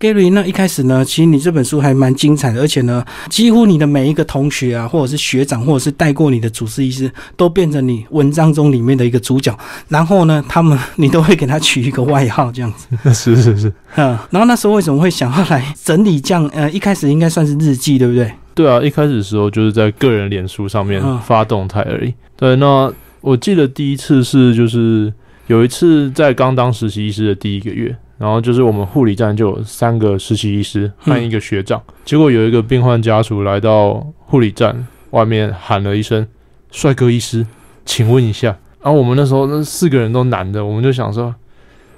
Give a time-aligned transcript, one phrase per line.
[0.00, 9.54] Gary，那一开始呢，其实你这本书还蛮精彩的，而且呢，几乎你的每一个同学啊，或者是学长，或者是带过你的主治医师，都变成你文章中里面的一个主角。
[9.88, 12.88] 然后呢，他们你都会给他取一个外号，这样子。
[13.12, 14.18] 是是是，嗯。
[14.30, 16.48] 然后那时候为什么会想要来整理这样？
[16.54, 18.32] 呃，一开始应该算是日记，对不对？
[18.54, 22.14] 对啊，一开始的时候就是在个人脸书上面发动态而已。
[22.38, 22.90] 对，那
[23.20, 25.12] 我记得第一次是就是
[25.46, 27.94] 有一次在刚当实习医师的第一个月。
[28.20, 36.26] 然后就是我们护理站就有三个实习医师和一个学长，结果有一个病患家属来到护理站外面喊了一声
[36.70, 37.46] “帅哥医师，
[37.86, 38.48] 请问一下”，
[38.84, 41.34] 然后我们那时候那四个人都男的，我们就想说，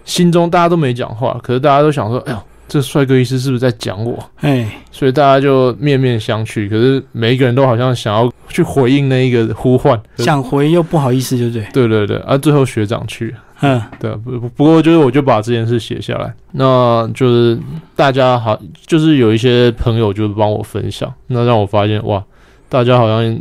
[0.05, 4.17] 心中大家都没讲话，可是大家都想说，哎呦，这帅哥医师是不是在讲我？
[4.43, 11.67] 哎，所以大家就面面相觑，可是每一个人都好像想要去回应那一个呼唤，想回又不好意思，对不对？
[11.73, 13.35] 对对对，啊，最后学长去。
[13.63, 17.59] 嗯，对，不不过就是我就把这件事写下来，那就是
[17.95, 22.23] 大家好，就是有一些朋友就帮我分享，那让我发现哇，
[22.69, 23.41] 大家好像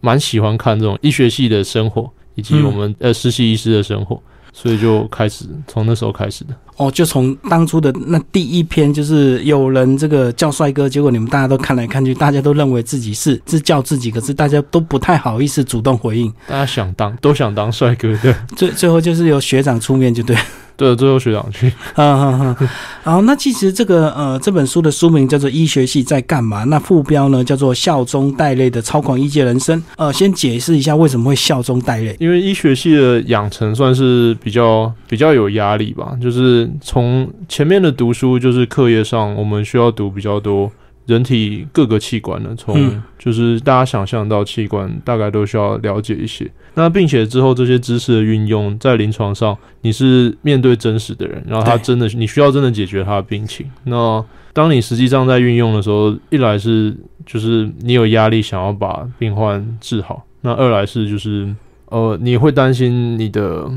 [0.00, 4.22] 蛮喜欢看这种医学系的生活，以及我们呃实习医师的生活。
[4.56, 16.32] 所以就开始从那时候开始的哦，就从当初的那第一篇，就是有人这个叫帅哥，结果你们大家都看来看去，大家都认为自己是是叫自己，可是大家都不太好意思主动回应。
[16.46, 20.36] 大家想当都想当帅哥，对，最最后就是由学长出面，就对。
[20.76, 21.72] 对，最后学长去。
[21.94, 22.68] 嗯嗯嗯。
[23.02, 29.78] 好，那其实这个呃，这本书的书名叫做《医学系在干嘛》，那副标呢叫做《笑中带泪的超狂医界人生》。
[29.96, 32.16] 呃，先解释一下为什么会笑中带泪。
[32.18, 40.70] 因为医学系的养成算是比较比较有压力吧，就是从前面的读书，就是课业上我们需要读比较多。
[41.06, 46.50] 人体各个器官呢，从就是大家想象到器官，大概都需要了解一些。
[46.74, 53.70] 那并且之后这些知识的运用在临床上，你是面对真实的人，然后他真的你需要真的解决他的病情。
[53.84, 56.96] 那当你实际上在运用的时候，一来是
[57.26, 61.54] 就是你有压力想要把病患治好，那二来是就是
[61.86, 63.70] 呃你会担心你的，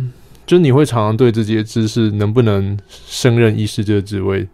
[0.46, 4.47] 就你会常常对自己的知识能不能胜任医师这个职位。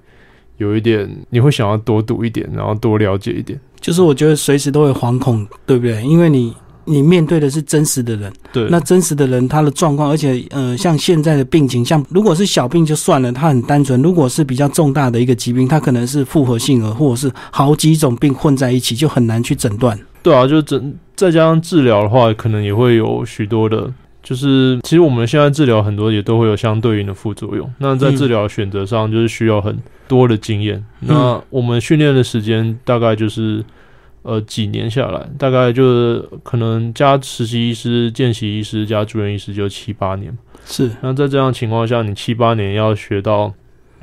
[0.58, 3.60] 有一点，你会想要多读一点，然后多了解一点。
[3.80, 6.02] 就是我觉得随时都会惶恐，对不对？
[6.04, 6.56] 因为你
[6.86, 20.00] 你面对的是真实的人，对，那真实的人他的状况，而且呃，像现在的病情，像如果是小病就算了，他很单纯；如果是比较重大的一个疾病，他可能是复合性的，或者是好几种病混在一起，就很难去诊断。
[20.22, 23.92] 对啊，就诊再加上治疗的话，可能也会有许多的。
[24.24, 27.70] 就是其实我们现在治疗很多也都会有相对应的副作用。
[27.78, 30.82] 那在治疗选择上，就是需要很多的经验。
[31.02, 33.62] 那我们训练的时间大概就是
[34.22, 40.36] 呃几年下来，大概就是可能加实习医师、见习医师加住院医师就七八年。
[40.66, 40.90] 是。
[41.02, 43.54] 那在这样情况下，你七八年要学到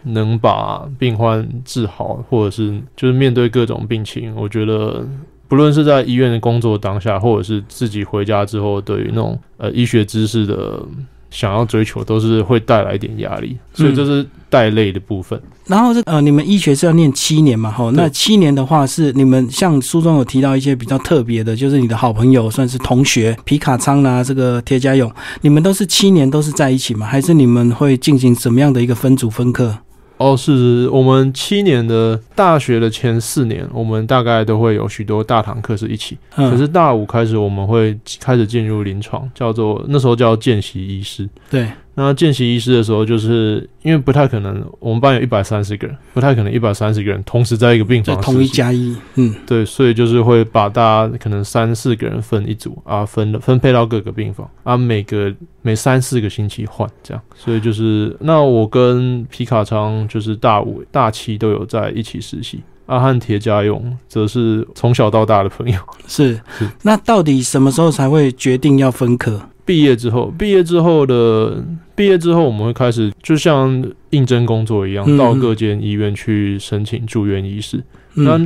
[0.02, 5.06] 能把病患治好，或者是就是面对各种病情，我觉得。
[5.50, 10.80] 不论是在医院的工作当下，或者是自己回家之后，对于那种呃医学知识的
[11.28, 15.40] 想要追求，都是会带来一点压力，所以这是带累的部分。
[15.66, 17.68] 然后这呃，你们医学是要念七年嘛？
[17.68, 27.04] 哈，那七年的话是你们像书中有提到一些比较特别的，就是你的好朋友算是同学皮卡昌啦，这个铁家勇，你们都是七年都是在一起吗？
[27.04, 29.78] 还是你们会进行什么样的一个分组分科？
[30.20, 36.18] 哦，是我们七年的大学的前四年，我们大概都会有许多大堂课是一起。
[36.36, 41.26] 可是大五开始，我们会开始进入临床，叫做那时候叫见习医师。
[41.50, 41.66] 对。
[41.94, 48.18] 那见习医师的时候，就是因为不太可能，我们班有一百三十个人，不太可能一百三十个人同时在一个病房。
[48.22, 57.22] 同一加一，嗯，对，所以就是会把大家可能三四个人分一组啊，分分配到各个病房啊，每个每三四个星期换这样。
[57.34, 65.78] 所以就是那我跟皮卡昌就是大五大七都有在一起实习，阿汉铁家勇则是从小到大的朋友。
[66.06, 69.40] 是 是，那到底什么时候才会决定要分科？
[69.70, 71.64] 毕业之后，毕业之后的
[71.94, 77.80] 毕业之后，我们会开始就像应征工作一样，到各间医院去申请住院医师。
[78.14, 78.36] 那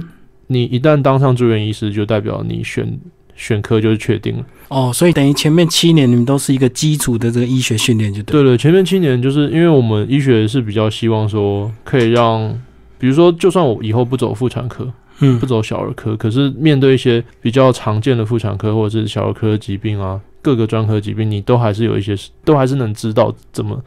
[0.48, 3.00] 你一旦当上住院医师，就代表你选
[3.34, 4.44] 选科就是确定了。
[4.68, 8.42] 哦，所以等于前面七年你们都是一个基础的这个医学训练，就对。
[8.42, 12.54] 对对，前面七年就是因为我们医学是比较希望说可以让，
[12.98, 20.20] 比如说，就算我以后不走妇产科，嗯，不走小儿科，可是面对一些比较常见的妇产科或者是小儿科疾病啊。
[20.44, 22.14] 各个专科疾病，你都还是有一些，
[22.44, 23.80] 都还是能知道怎么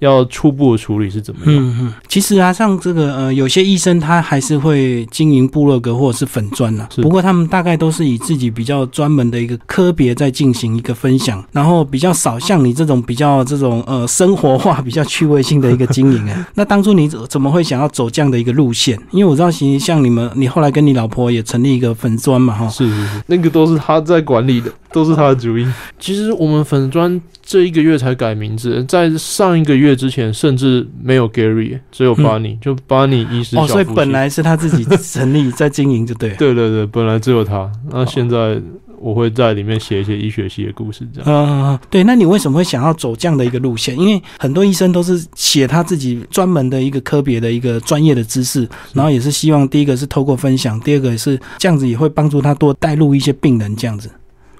[0.00, 1.54] 要初步的处理是怎么样。
[1.56, 16.48] 嗯嗯，其实啊，像这个呃，有些医生他还是会经营部落格或者是粉砖呐、是不过他们大概都是以自己比较专门的一个科别在进行一个分享，然后比较少像你这种比较这种呃生活化、比较趣味性的一个经营啊。
[16.54, 19.00] 那当初你怎怎么会想要走这样的一个路线？
[19.10, 22.68] 因为我知道，其实像你们，你后来跟你老婆也成立一个粉砖嘛，哈。
[22.68, 25.66] 是是是，那个都是他在管理的，都是他的主意。
[25.98, 36.30] 其实我们粉砖这一个月才改名字，在上一个月之前甚至没有 Gary，只有巴尼，就巴尼医师哦，所以本来是他自己成立在经营，就对。
[36.36, 38.62] 对对对，本来只有他，那现在
[39.00, 41.28] 我会在里面写一些医学系的故事，这样。
[41.28, 43.98] 嗯，对，那你为什么会想要走这样的一个路线？
[43.98, 54.08] 因为很多医生都是写他自己专门的一个科别的一个专业的知识，然后也是希望第一个是透过分享，第二个也是这样子也会帮助他多带入一些病人这样子。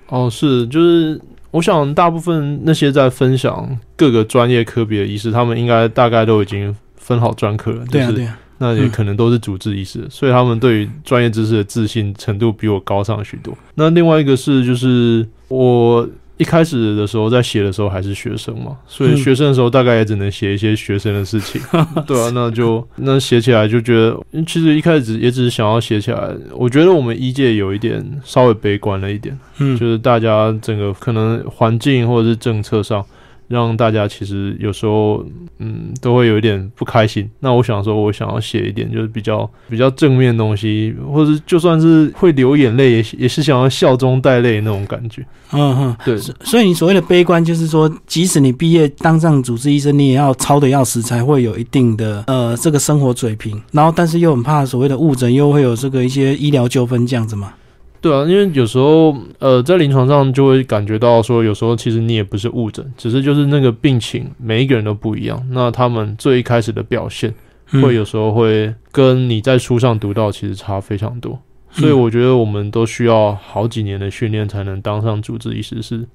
[0.08, 1.20] 哦，是，就是
[1.50, 13.56] 我想大部分那些在分享各个专业科别的医师，他们应该大概都已经分好专科了，对是对啊，那也可能都是主治医师，所以他们对于专业知识的自信程度比我高上许多。
[13.74, 21.60] 那另外一个是，就是我一开始的时候在写的时候还是学生嘛，所以嗯学生的时候大概也只能写一些学生的事情，
[22.06, 26.30] 对啊，那就那写起来就觉得，嗯其实一开始也只是想要写起来。
[26.52, 33.04] 我觉得我们一届有一点稍微悲观了一点，嗯，就是大家整个可能环境或者是政策上，
[33.48, 35.24] 让大家其实有时候
[35.58, 37.28] 嗯都会有一点不开心。
[37.40, 45.24] 那我想说，我想要写一点就是比较比较正面的东西，或者是就算是会流眼泪，也是也是想要笑中带泪那种感觉。
[45.52, 45.96] 嗯哼。
[46.04, 53.60] 对，所以你所谓的悲观，就是说，即使你毕业当上主治医生，你也要操的要死，才会有一定的呃这个生活水平。
[53.72, 57.52] 然后，但是又很怕所谓的误诊，又会有这个一些医疗纠纷这样子嘛。
[58.04, 67.30] 对啊，因为有时候呃在临床上就会感觉到说，有时候其实你也不是误诊，只是就是那个病情每一个人都不一样，那他们最一开始的表现。
[67.72, 71.40] 嗯会有时候会跟你在书上读到其实差非常多，
[71.70, 76.06] 所以嗯我觉得我们都需要好几年的训练才能当上主治医师是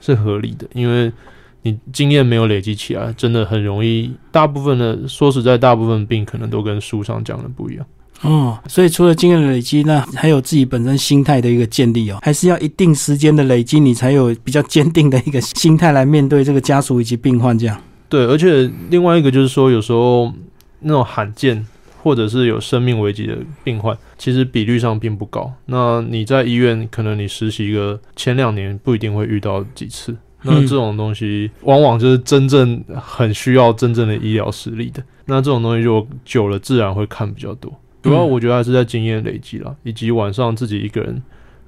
[0.00, 1.12] 是合理的，因为
[1.60, 4.10] 你经验没有累积起来，真的很容易。
[4.32, 7.86] 大部分的说实在，大部分病可能都跟书上讲的不一样。
[8.22, 17.80] 哦，所以除了经验的累积，那还有自己本身心态的一个建立哦，还是要一定时间的累积，你才有比较坚定的一个心态来面对这个家属以及病患这样。
[18.08, 20.32] 对，而且另外一个就是说，有时候
[20.80, 21.64] 那种罕见
[22.02, 25.52] 或者是有生命危机的病患，其实比率上并不高。
[25.66, 30.16] 那你在医院，可能你实习个前两年不一定会遇到几次。
[30.42, 35.02] 那嗯这种东西往往就是真正很需要真正的医疗实力的。
[35.24, 37.72] 那这种东西就久了，自然会看比较多。
[38.06, 41.22] 主要我觉得还是在经验累积啦，以及晚上自己一个人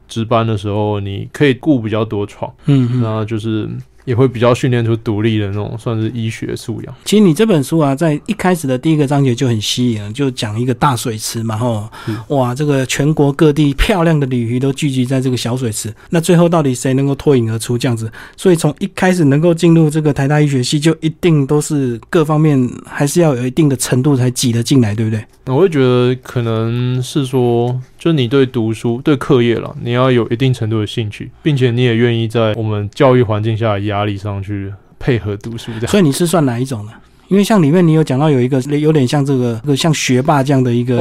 [0.06, 3.00] 值班的时候，你可以顾比较多床，嗯嗯。
[3.02, 3.68] 那就是
[4.04, 6.94] 也会比较训练出独立的那种算是医学素养。
[7.04, 11.90] 其实你这本书啊，在一开始的第一个章节就很吸引了，就讲一个大水池嘛，吼，
[12.28, 18.10] 哇，这个全国各地漂亮的鲤鱼都聚集在这个小水池，那最后到底谁能够脱颖而出这样子？
[18.34, 25.22] 所以从一开始能够进入这个台大医学系，就一定都是各方面还是要有一定的程度才挤得进来，对不对？
[25.48, 35.88] 我会觉得可能是说，就你对读书、对课业了，你要有一定程度的兴趣，并且你也愿意在我们教育环境下的压力上去配合读书，这样。
[35.88, 36.92] 所以你是算哪一种呢？
[37.28, 40.96] 因为像里面你有讲到有一个有点像这个这个像学霸这样的一个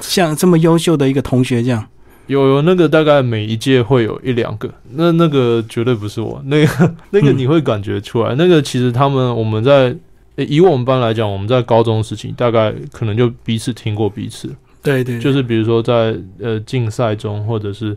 [0.00, 1.84] 像这么优秀的一个同学这样，
[2.26, 9.96] 有有那个大概每一届会有一两个，那那个绝对不是我，那个 那个你会感觉出来，那个其实他们我们在。
[10.36, 17.96] 诶以我们班来讲，我们在高中时期大概可能就彼此听过彼此，对对，就是比如说在呃竞赛中或者是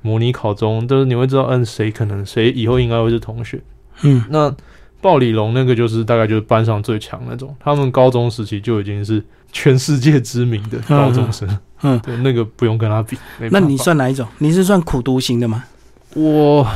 [0.00, 3.60] 模拟考中，都是你会知道，嗯，谁可能谁以后应该会是同学。
[4.02, 4.54] 嗯那
[5.00, 13.18] 暴李龙那个就是大概就是班上最强那种，他们高中时期就已经是全世界知名的高中生，嗯，对，那个不用跟他比。
[13.50, 14.26] 那你算哪一种？
[14.38, 15.64] 你是算苦读型的吗？
[16.14, 16.66] 我。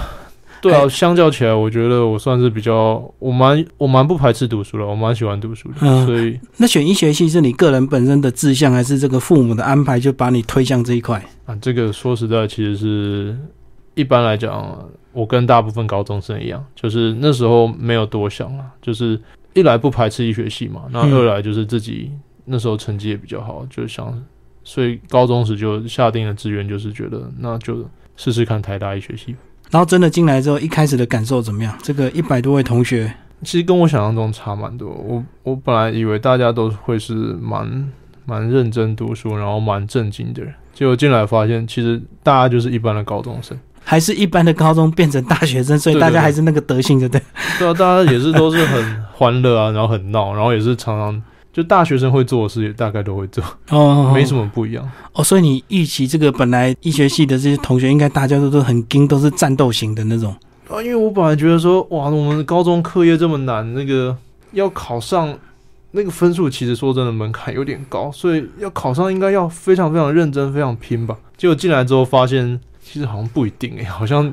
[0.60, 11.22] 对啊，哎相较起来，我觉得我算是比较，我蛮我蛮不排斥读书的，我蛮喜欢读书的，嗯所以那选医学系是你个人本身的志向，还是这个父母的安排就把你推向这一块？
[11.44, 13.36] 啊，这个说实在，其实是
[13.94, 19.20] 一般来讲，我跟大部分高中生一样，就是那时候没有多想啊，就是
[19.54, 22.10] 一来不排斥医学系嘛，那嗯二来就是自己
[22.44, 24.22] 那时候成绩也比较好，就想，
[24.64, 29.34] 所以高中时就下定了志愿，就是觉得那就试试看台大医学系。
[29.70, 31.76] 然后真的进来之后，一开始的感受怎么样？
[31.82, 34.88] 这个一百多位同学，其实跟我想象中差蛮多。
[34.88, 37.90] 我我本来以为大家都会是蛮
[38.24, 43.58] 蛮认真读书，然后蛮正经的人，结果进来发现，其实大家就是一般的高中生。
[43.88, 47.22] 还是一般的高中变成大学生，所以大家还是那个德性，对不对？
[47.60, 51.22] 对啊，大家也是都是很欢乐啊，然后很闹，然后也是常常
[51.56, 54.86] 就大学生会做的事，也大概都会做，哦，没什么不一样。
[55.14, 60.36] 哦，所以你预期这个本来医学系的这些同学，应该大家都都很精，都是战斗型的那种。
[60.68, 64.14] 啊，因为我本来觉得说，哇，我们高中课业这么难，那个
[64.52, 65.34] 要考上
[65.92, 71.16] 那个分数，其实说真的门槛有点高，所以要考上应该要非常非常认真、非常拼吧。
[71.38, 74.30] 结果进来之后发现，其实好像不一定诶、好像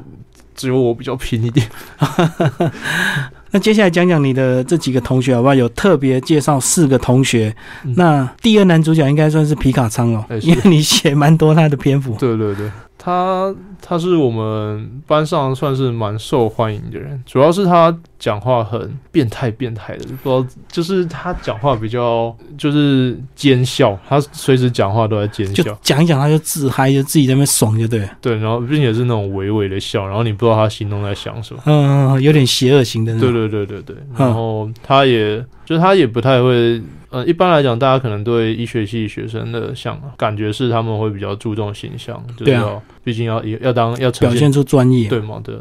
[0.56, 1.68] 只有我比较拼一点。
[3.52, 5.54] 那接下来讲讲你的这几个同学好不好？
[5.54, 7.56] 有特别介绍四个同学。
[7.84, 12.16] 嗯那第二男主角应该算是皮卡仓哦，因为你写蛮多他的篇幅。
[12.20, 12.72] 对对对，
[13.04, 25.78] 他他是我们班上算是蛮受欢迎的人，主要是他讲话很变态变态的，不知道就是他讲话比较就是奸笑，他随时讲话都在奸笑。
[25.82, 28.10] 讲一讲他就自嗨，就自己在那边爽，就对了。
[28.22, 31.62] 对，然后并且是那种微微的笑，然后你不知道他心中在想什么。
[31.66, 33.50] 嗯，有点邪恶型的那对种。
[33.50, 36.82] 对对对对，然后他也就是他也不太会，
[37.14, 42.60] 呃，一般来讲，大家可能对医学系学生的想感觉是他们会比较注重形象，就是对
[43.04, 45.08] 毕竟要要当要表现出专业。
[45.08, 45.56] 对吗对，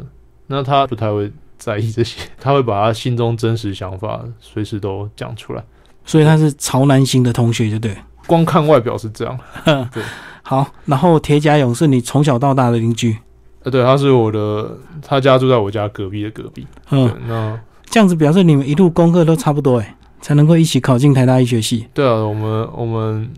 [0.47, 5.63] 那他不太会在意这些，他会把他心中真实想法随时都讲出来。
[6.03, 7.95] 所以他是潮男型的同学，就对。
[8.25, 9.37] 光看外表是这样，
[9.93, 10.01] 对
[10.41, 13.15] 好，然后铁甲勇是你从小到大的邻居。
[13.63, 16.65] 呃，对，他是我的，他家住在我家隔壁的隔壁。
[16.89, 21.85] 嗯，，那这样子表示你们一路功课都差不多哎，才能够一起考进台大医学系。
[21.93, 23.29] 对啊，我们我们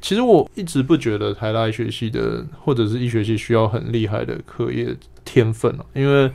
[0.00, 6.30] 其实我一直不觉得台大医学系的或者是医学系需要很厉害的课业天分啊，因为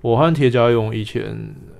[0.00, 1.24] 我和铁家勇以前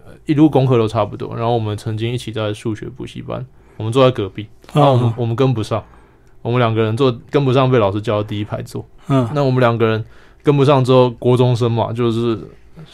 [0.04, 3.46] 呃一路功课都差不多，然后我们曾经一起在数学补习班，
[3.76, 5.82] 我们坐在隔壁，然后我们哦，我们跟不上，
[6.42, 8.84] 我们两个人坐跟不上，被老师叫到第一排坐。
[9.08, 10.04] 嗯，那我们两个人
[10.42, 12.38] 跟不上之后，国中生嘛，就是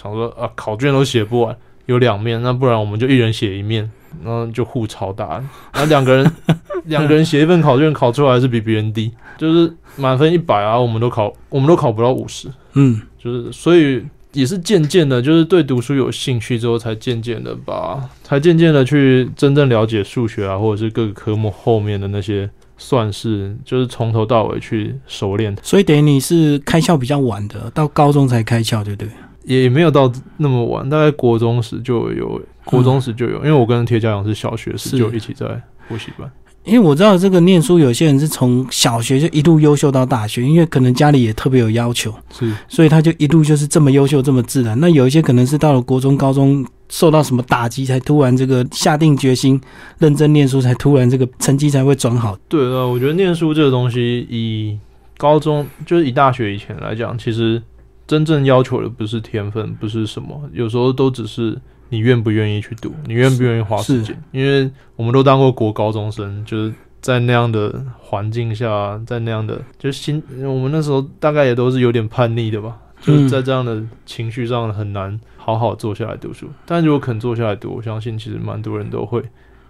[0.01, 1.57] 想说啊，考卷都写不完，
[1.87, 3.91] 有两面，那不然我们就一人写一面，
[4.23, 5.49] 然后就互抄答案。
[5.73, 6.33] 然后两个人
[6.87, 14.05] 两个人写一份考卷，考出来是比别人低，就是满分一百啊，我们都考我们都考不到五十，嗯，就是所以。
[14.33, 29.09] 也是渐渐的，就是对读书有兴趣之后，才渐渐的把，才渐渐的去真正了解数学啊，或者是各个科目后面的那些算式，就是从头到尾去熟练所以等于你是开窍比较晚的，到高中才开窍，对不对？
[29.47, 35.47] 也也没有到那么晚，大概国中时就有，国中时就有，因为我跟铁甲阳是小学时是就一起在
[35.89, 36.31] 补习班。
[36.65, 44.77] 因为我知道这个念书，有些人是从小学就一路优秀到大学，因为可能家里也特别有要求，是，所以他就一路就是这么优秀，这么自然。
[44.81, 49.61] 那有一些可能是到了国中、高中受到什么打击，才突然这个下定决心
[50.01, 52.37] 认真念书，才突然这个成绩才会转好。
[52.49, 54.77] 对啊，我觉得念书这个东西，以
[55.17, 57.63] 高中就是以大学以前来讲，其实
[58.07, 61.59] 真正要求的不是天分，不是什么，有时候都只是
[61.89, 64.17] 你愿不愿意去读，你愿不愿意花时间。
[64.31, 76.49] 因为我们都当过国高中生，就是在那样的环境下，在那样的就是心，我们那时候大概也都是有点叛逆的吧，就是在这样的情绪上很难好好坐下来读书。
[76.65, 79.23] 但如果肯坐下来读，我相信其实蛮多人都会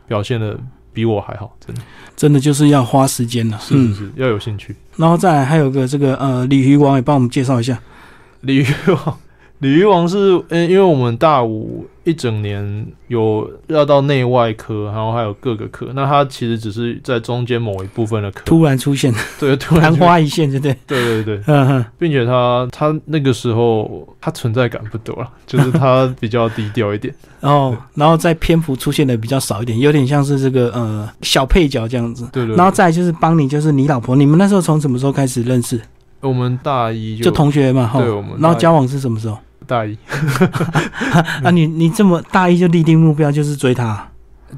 [0.06, 0.58] 表现的
[0.92, 1.82] 比我还好，真的
[2.14, 3.58] 真的就是要花时间了。
[3.60, 4.76] 是是是，要有兴趣。
[4.96, 7.78] 然后再来还有个这个呃鲤鱼王也帮我们介绍一下。
[8.42, 9.18] 鲤鱼王，
[9.58, 20.76] 鲤鱼王是，嗯、因为我们大五一整年有要到内外科，然后还有各个科，那他其实只是在中间某一部分的科，突然出现， 对，突然昙，花一现，对不 对？
[20.86, 32.28] 对对对，嗯哼，并且他他那个时候他存在感不多了，就是他比较低调一点，然后然后在篇幅出现的比较少一点，有点像是这个呃小配角这样子。
[32.30, 32.56] 对对对。
[32.56, 35.80] 然后再就是帮你，就是你老婆，你们那时候从什么时候开始认识？
[36.26, 38.00] 我们大一就同学嘛，哈。
[38.00, 39.38] 对我们然后交往是什么时候？
[39.66, 39.98] 大一，
[41.42, 44.06] 啊，你你这么大一就立定目标就是追她，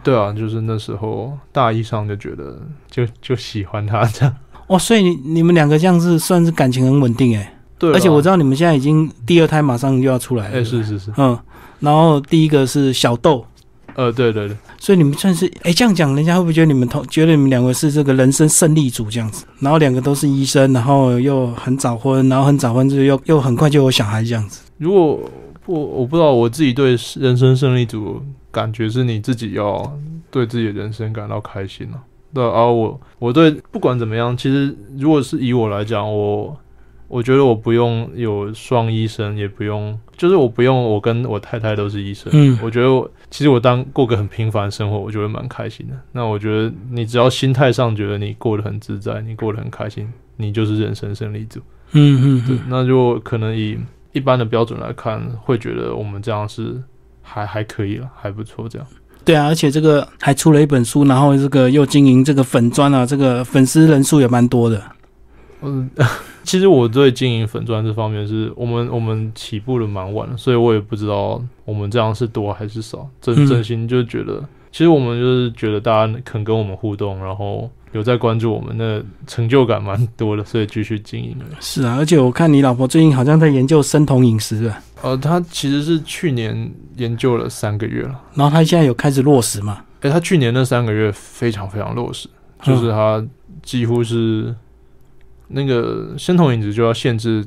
[0.03, 2.61] 对啊，就是那时候大一上就觉得
[2.91, 4.35] 就就喜欢她这样，
[4.67, 7.55] 哦，所以你你们两个这样是算是感情很稳定哎。
[7.79, 10.59] 对啊，而且我知道你们现在已经第二胎马上就要出来了。
[10.59, 11.39] 哎、是是是，嗯，
[11.81, 13.47] 然后第一个是小豆，
[13.99, 14.57] 呃，对对对。
[14.79, 19.45] 所以你们算是哎这样讲，人家会不会觉得你们同觉得你们两个是这个人生胜利组这样子？
[19.59, 24.61] 然后两个都是医生，然后又很早婚，然后很早婚就又又很快就有小孩这样子。
[24.79, 25.19] 如果
[25.67, 29.99] 不，我不知道我自己对人生胜利组感觉是你自己要
[30.31, 32.01] 对自己的人生感到开心了、
[32.33, 36.57] 对啊，而我我对不管怎么样，其实如果是以我来讲，我
[37.09, 42.31] 我觉得我不用有双医生，也不用，就是我不用我跟我太太都是医生。
[42.35, 45.95] 嗯我觉得我其实我当过个很平凡的生活，我觉得蛮开心的。
[46.13, 51.61] 那我觉得你只要心态上觉得你过得很自在，你过得很开心，你就是人生胜利组。
[51.93, 53.79] 嗯嗯对，，那如果可能以
[54.13, 56.77] 一般的标准来看，会觉得我们这样是
[57.23, 58.87] 还还可以了，还不错这样。
[59.25, 64.83] 对啊，而且这个还出了一本书，然后这个又经营这个粉砖啊，这个粉丝人数也蛮多的。
[65.63, 65.91] 嗯，
[66.45, 73.09] 其实我对经营粉砖这方面是我们我们起步的蛮晚的，所以我也不知道我们这样是多还是少。
[73.21, 81.45] 真嗯真心就觉得，其实我们就是觉得大家肯跟我们互动，然后有在关注我们，那成就感蛮多的，所以继续经营了。
[81.61, 89.83] 是啊，而且我看你老婆最近好像在研究生酮饮食啊，呃，她其实是去年研究了三个月了，然后她现在有开始落实嘛？
[90.03, 92.29] 诶，她去年那三个月非常非常落实，
[92.63, 93.25] 就是她
[93.63, 94.55] 几乎是
[95.49, 97.45] 那个生酮饮食就要限制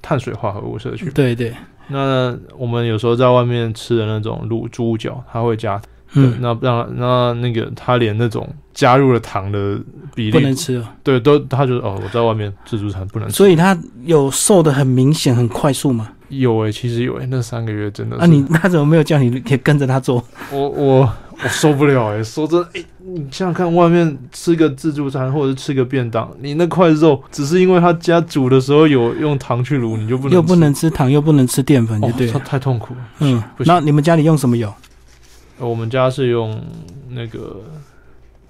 [0.00, 1.10] 碳水化合物摄取。
[1.10, 1.54] 对对，
[1.88, 5.80] 那我们有时候在外面吃的那种卤猪脚，它会加，
[6.14, 9.78] 嗯，那让那那个他连那种加入了糖的
[10.14, 13.34] 比例不能，吃了，对，都他就哦，我在外面自助餐不能吃。
[13.34, 16.10] 所以他有瘦的很明显、很快速嘛？
[16.40, 20.22] 有诶、其实有诶、那三个月真的是，啊，你 他怎么没有叫你也跟着他做？
[20.50, 21.00] 我我
[21.42, 32.32] 我受不了诶、说真的，诶、你想想看，外面吃个自助餐或者是吃个便当，你那块肉只是因为他家煮的时候有用糖去卤，你就不能又不能吃糖，又不能吃淀粉，就哦，对了。
[32.34, 33.00] 太太痛苦了。
[33.20, 34.72] 嗯，那你们家里用什么油？
[35.58, 36.58] 呃我们家是用
[37.10, 37.60] 那个，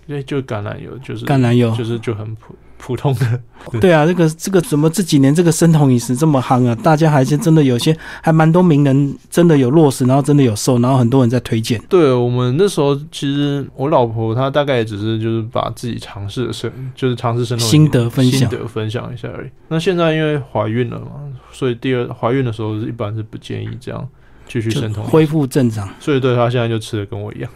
[0.06, 1.70] 因为就橄榄油，就是橄榄油。
[1.74, 3.40] 就是就很普普通的。
[3.70, 6.74] 对 对啊，这个这个怎么这几年这个生酮饮食这么夯啊？
[6.82, 11.80] 大家还是真的有些还蛮多名人真的有落实，然后真的有瘦，然后很多人在推荐。
[11.88, 19.50] 对我们那时候，其实我老婆她大概也只是就是把自己尝试的生，就是尝试生酮心得分享心得分享一下而已。
[19.68, 21.12] 那现在因为怀孕了嘛，
[21.52, 24.08] 所以第二怀孕的时候是一般是不建议这样
[24.52, 25.88] 继续就生酮，恢复正常。
[25.98, 27.50] 所以对他现在就吃的跟我一样。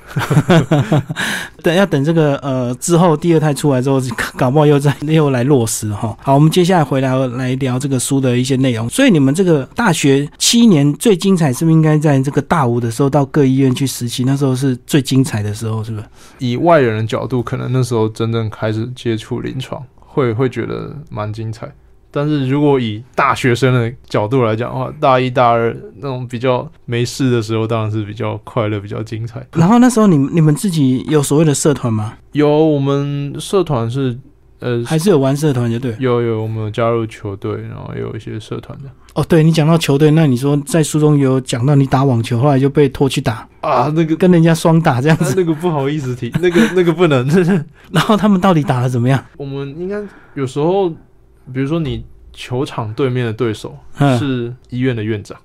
[1.62, 4.00] 等要等这个呃之后第二胎出来之后，
[4.34, 6.16] 搞不好又再又来落实哈。
[6.22, 8.88] 好，我们接下来回来来聊这个书的一些内容。
[8.88, 14.24] 所以你们这个大学七年最精彩，是不是应该在这个大五的时候到各医院去实习？
[14.24, 16.04] 那时候是最精彩的时候，是不是？
[16.38, 21.70] 以外人的角度，可能那时候真正开始接触临床，会会觉得蛮精彩。
[22.10, 29.46] 但是如果以大学生的角度来讲的话，大一、大二那种比较没事的时候，当然是比较快乐、比较精彩。
[29.52, 32.14] 然后那时候你你们自己有所谓的社团吗？
[32.32, 34.18] 有我们社团是
[34.60, 35.94] 呃，还是有玩社团就对。
[35.98, 38.84] 有有我们有加入球队，然后也有一些社团的
[39.14, 44.16] 哦，对你讲到球队，那你说在书中有讲到你打网球，后来就被拖去打，啊，那个。
[44.16, 45.34] 跟人家双打这样子。
[45.36, 47.26] 那个不好意思提，那个那个不能。
[47.92, 49.22] 然后他们到底打的怎么样？
[49.36, 50.02] 我们应该
[50.34, 50.90] 有时候，
[51.52, 55.38] 比如说你球场对面的对手嗯，是医院的院长。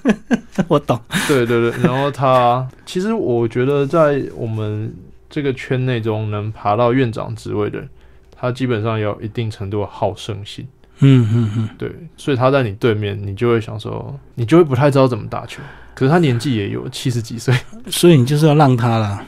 [0.68, 0.98] 我懂。
[1.28, 4.94] 对对对，然后他其实我觉得在我们
[5.28, 7.88] 这个圈内中能爬到院长职位的人，
[8.34, 10.66] 他基本上要有一定程度的好胜心。
[11.00, 15.62] 嗯嗯嗯，对，所以他在你对面，你就会想说，你就会不太知道怎么打球。
[15.94, 17.54] 可是他年纪也有七十几岁，
[17.88, 19.24] 所以你就是要让他啦，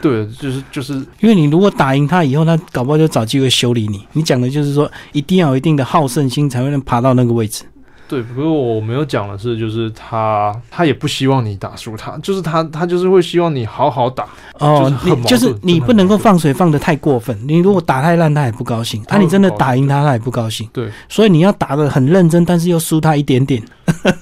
[0.00, 4.06] 对，就是就是因为你如果打赢他以后，他搞不好就找机会修理你。
[4.12, 7.64] 你讲的就是说，一定要有一定的好胜心，才会能爬到那个位置。
[8.08, 8.22] 对。
[8.22, 14.26] 不过我没有讲的是，就是他他也不希望你打输他，就是他他就是会希望你好好打。
[14.58, 17.38] 哦就是，你就是你不能够放水放的太过分。
[17.46, 20.68] 你如果打太烂，他也不高兴；啊，他你真的打赢他，他也不高兴。
[20.72, 23.62] 对，所以你要打的很认真，但是又输他一点点。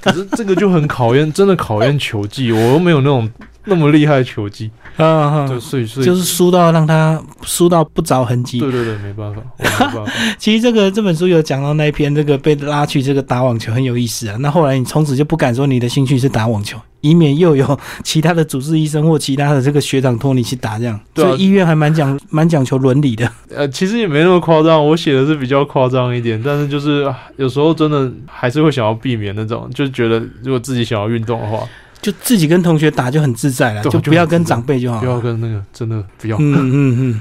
[0.00, 2.52] 可是这个就很考验，真的考验球技。
[2.52, 3.28] 我又没有那种
[3.68, 8.58] 那么厉害的球技，啊对，所以所以就是输到让他输到不着痕迹。
[8.58, 10.12] 对对对，没办法，没办法。
[10.38, 14.36] 其实这个这本书有讲到那一篇，这个被拉去这个打网球很有意思啊。
[14.40, 20.98] 那后来你从此就不敢说你的兴趣是打网球，以免又有其他的主治医生或其他的这个学长托你去打这样。
[21.14, 23.30] 对啊所以医院还蛮讲 蛮讲求伦理的。
[23.54, 31.62] 呃，其实也没那么夸张，我写的是比较夸张一点，但是就是啊有时候真的还是会想要避免那种，就觉得如果自己想要运动的话，
[32.00, 35.00] 就自己跟同学打就很自在了，就不要跟长辈就好。
[35.00, 36.36] 不要跟那个真的不要。
[36.38, 37.20] 嗯嗯嗯，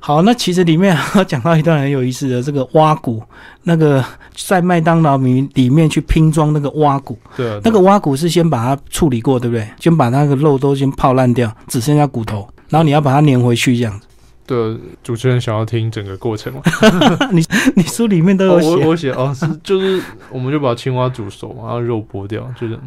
[0.00, 3.22] 好，那其实里面还讲到一段很有意思的，这个蛙骨，
[3.62, 9.68] 那个在麦当劳里里面去拼装那个蛙骨，对啊，那个蛙骨是先把它处理过，对不对？
[9.78, 14.06] 先把那个肉都先泡烂掉，只剩下骨头，然后你要把它粘回去，这样子。
[14.46, 16.60] 对主持人想要听整个过程吗？
[17.32, 17.42] 你
[17.76, 22.78] 你书里面都哦有写，我我写哦，是就是我们就把青蛙煮熟，然后肉剥掉，就是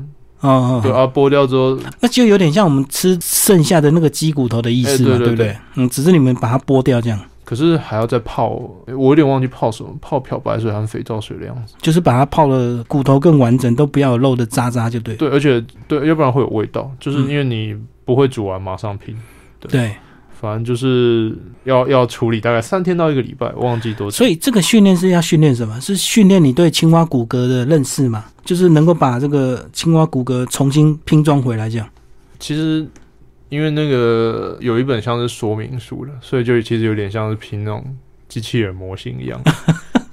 [0.42, 5.58] 哦对啊，剥掉之后，那就有点像我们吃剩下的那个鸡骨头的意思嘛，哎对对不对？
[5.76, 8.50] 嗯，只是你们把它剥掉，这样可是还要再泡，
[8.88, 11.74] 我有点忘记泡什么，泡漂白水和肥皂水的样子。
[11.82, 15.16] 就是把它泡的骨头更完整，都不要有肉的渣渣，就对。
[15.16, 17.74] 对，而且对，要不然会有味道，就是嗯因为你
[18.04, 19.18] 不会煮完马上拼。
[19.60, 19.96] 对，
[20.40, 24.12] 反正就是要要处理大概三天到一个礼拜，忘记多久。
[24.12, 25.80] 所以这个训练是要训练什么？
[25.82, 28.26] 是训练你对青蛙骨骼的认识嘛？
[28.46, 31.90] 就是能够把这个青蛙骨骼重新拼装回来，这样。
[32.40, 32.88] 其实
[33.50, 37.84] 因为那个有一本像是说明书的，所以就其实有点像是拼那种
[38.30, 39.42] 机器人模型一样。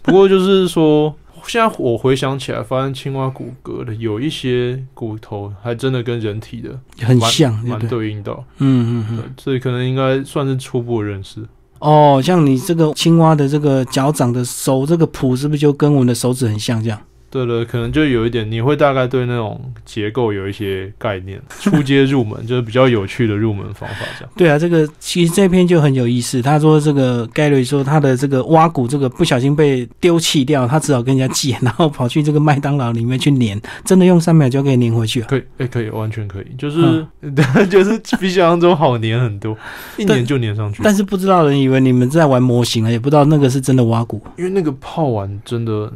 [0.03, 1.15] 不过就是说，
[1.47, 8.11] 现在我回想起来，发现青蛙骨骼的有一些骨头还真的跟人体的很像，蛮对？
[8.11, 9.17] 应到，嗯嗯嗯。
[9.19, 11.47] 对，所以可能应该算是初步认识。
[11.79, 16.83] 哦，像你这个青蛙的这个脚掌的手这个蹼，是不是就跟我们的手指很像？
[16.83, 16.99] 这样。
[17.35, 24.33] 对了，可能就有一点，你会大概对那种结构有一些概念， 初阶入门就是比较有趣的入门方法，这样。
[24.37, 26.41] 对啊，这个其实这篇就很有意思。
[26.41, 35.27] 他说这个盖瑞说他的这个挖骨这个不小心被丢弃掉，他只好跟人家借，然后跑去这个麦当劳里面去粘，真的用三秒就可以粘回去了。
[35.27, 37.05] 可以，哎、可以，完全可以，就是，
[37.69, 39.59] 就是比想象中好粘很多，
[39.99, 40.83] 一粘就粘上去。
[40.85, 44.23] 但是不知道的人以为你们在玩模型了，也不知道那个是真的挖骨。
[44.39, 45.93] 因为那个泡完真的，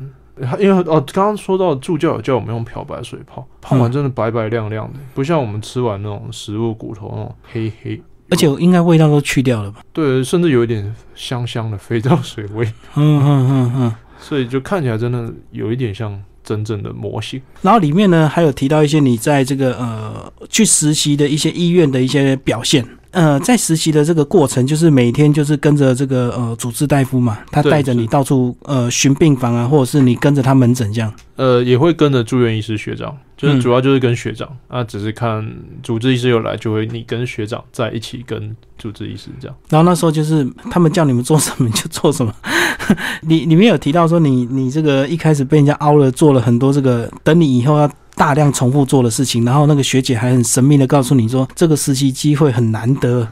[0.59, 9.81] 因为哦，刚刚说到助教有叫我们用漂白水泡，泡完真的白白亮亮的，不像我们吃完那种食物骨头那种黑黑，而且应该味道都去掉了吧？
[9.93, 13.95] 对，甚至有一点香香的肥皂水味，嗯嗯嗯嗯。
[14.21, 17.41] 所以就看起来真的有一点像真正的模型。
[17.63, 22.85] 然后里面呢还有提到一些你在这个呃去实习的一些医院的一些表现。
[23.19, 31.13] 呃，在实习的这个过程，就是每天就是跟着这个呃主治大夫嘛，他带着你到处呃巡病房啊，或者是你跟着他门诊这样。
[31.35, 35.45] 呃，也会跟着住院医师学长，就是嗯主要就是跟学长、啊，只是看
[35.83, 39.57] 主治医师有来，就会你跟学长在一起跟主治医师这样。
[39.69, 42.33] 然后那时候就是他们叫你们做什么 就做什么。
[43.23, 53.27] 你里面有提到说你你这个一开始被人家凹了，做了很多这个等你以后要大量重复做的事情，然后那个学姐还很神秘的告诉你说这个实习机会很难得。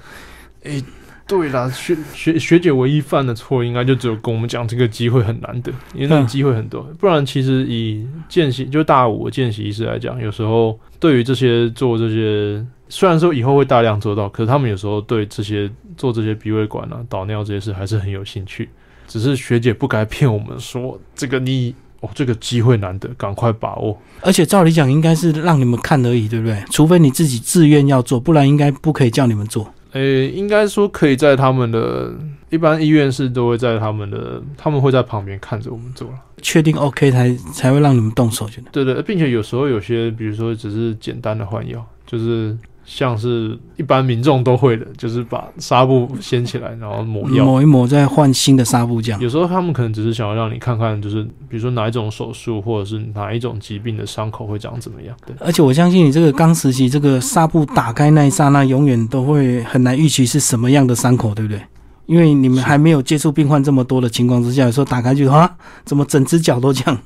[0.63, 0.83] 诶
[1.29, 6.83] 对啦，学学学姐唯一犯的错，应该就只有跟我们讲这个机会很难得，因为那个嗯机会很多。
[7.01, 18.69] 不然其实以见习就大五的见习医师来讲，有时候对于这些做这些，虽然说以后会大量做到，可是他们有时候对这些做这些鼻胃管啊、导尿这些事还是很有兴趣。
[19.09, 23.99] 只是学姐不该骗我们说这个你哦，这个机会难得，赶快把握。
[24.21, 26.63] 而且照理讲应该是让你们看而已，对不对？
[26.71, 29.73] 除非你自己自愿要做，不然应该不可以叫你们做。
[29.93, 32.13] 诶、应该说可以在他们的
[32.51, 36.15] 一般医院是都会在他们的，他们会在旁边看着我们做了。
[36.43, 38.67] 确定 OK 才才会让你们动手，觉得。
[38.71, 42.55] 对对，并且有时候有些，比如说只是简单的换药，就是
[42.87, 47.45] 像是一般民众都会的，就是把纱布掀起来，然后抹药。
[47.45, 49.21] 抹一抹，再换新的纱布，这样。
[49.21, 55.15] 有时候他们可能只是想要让你看看，就是比如说哪一种手术或者是哪一种疾病的伤口会长怎么样。
[55.27, 61.61] 对，而且我相信你这个刚实习，这个纱布打开那一刹那，永远都会很难预期是什么样的伤口，对不对？
[62.07, 65.51] 因为你们还没有接触病患这么多的情况之下，有时候打开就啊，
[65.85, 66.97] 怎么整只脚都这样？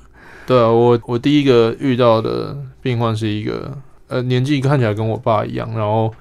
[0.46, 3.72] 对啊，我我第一个遇到的病患是一个
[4.10, 6.12] 呃年纪看起来跟我爸一样，然后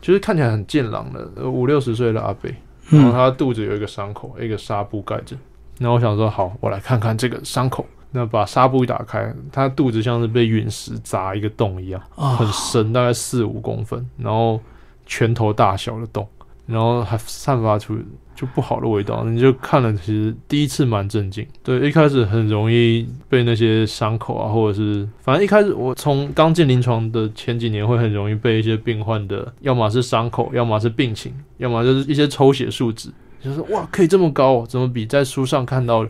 [0.00, 2.48] 就是看起来很健朗的呃五六十岁的阿伯，
[2.90, 5.36] 然后嗯，他肚子有一个伤口，一个纱布盖着。
[5.78, 7.84] 然后我想说，好，我来看看这个伤口。
[8.10, 14.58] 那把纱布一打开，他肚子像是被陨石砸一个洞一样，很哦，深，大概四五公分，然后
[15.04, 16.26] 拳头大小的洞，
[16.68, 17.98] 然后还散发出
[18.36, 19.24] 就不好的味道。
[19.24, 21.44] 你就看了，其实第一次蛮震惊。
[21.64, 33.10] 对，一开始很容易被那些伤口啊，或者是反正一开始我从刚进临床的前几年，会很容易被一些病患的，要么是伤口，要么是病情，要么就是一些抽血数值。
[33.40, 36.06] 就是哇，可以这么高、哦，怎么比在书上看到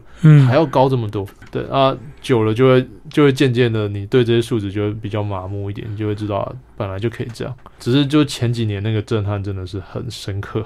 [0.47, 1.27] 还，要高这么多？
[1.51, 7.55] 对啊，久了就会就会渐渐的，你对这些数值就会比较麻木一点，你就会知道、啊、本来就可以这样。
[7.79, 10.65] 只是就前几年那个震撼真的是很深刻。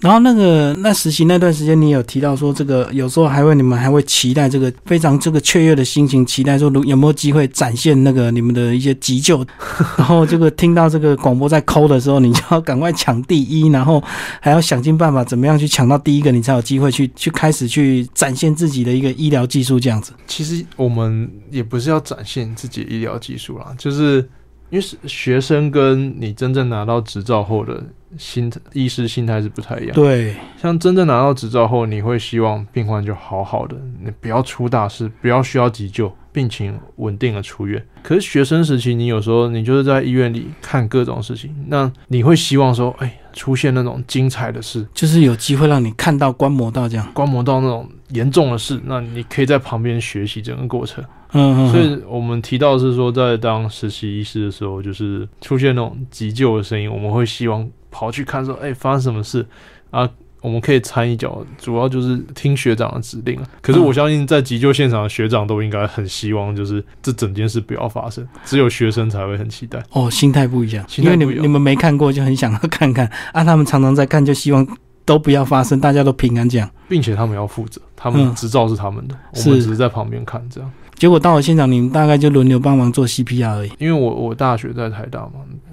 [0.00, 9.44] 然后那个那实习那段时间，你有提到说，这个有时候还会你们还会期待这个非常这个雀跃的心情，期待说如有没有机会展现那个你们的一些急救。
[9.98, 14.02] 然后这个听到这个广播在抠的时候，你就要赶快抢第一，然后
[14.40, 20.12] 还要想尽办法怎么样去抢到第一个，你才有机会去去开始去展现自己的一个医疗技术这样子。
[20.26, 24.26] 其实我们也不是要展现自己医疗技术啦，就是
[24.70, 27.84] 因为学生跟你真正拿到执照后的
[28.18, 29.94] 心医师心态是不太一样。
[29.94, 37.84] 对，像真正拿到执照后，你会希望病患就好好的，你不要出大事，不要需要急救，病情稳定的出院。
[38.02, 47.06] 可是学生时期，你有时候你就是在医院里看各种事情，那你会希望说，哎，出现那种精彩的事，就是有机会让你看到观摩到这样。
[47.12, 51.04] 观摩到那种严重的事，那你可以在旁边学习整个过程。
[51.32, 59.46] 嗯嗯，所以我们提到的是说，在当实习医师的时候，就是出现那种急救的声音，我们会希望跑去看说，哎、发生什么事
[59.90, 60.08] 啊？
[60.42, 63.42] 我们可以掺一脚，主要就是听学长的指令啊。
[63.60, 69.84] 可是我相信在急救现场的学长都应该很希望，就是这整件事不要发生，只有学生才会很期待。
[69.90, 73.44] 哦，心态不一样，因为你们你们没看过，就很想要看看 啊。
[73.44, 74.66] 他们常常在看，就希望
[75.04, 76.70] 都不要发生，大家都平安这样。
[76.88, 80.72] 并且他们要负责，他们嗯执照是他们的，我们只是在旁边看这样。
[80.94, 83.72] 结果到了现场，你们大概就轮流帮忙做 CPR 而已。
[83.78, 85.32] 因为我我大学在台大嘛，